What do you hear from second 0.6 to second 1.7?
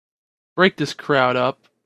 this crowd up!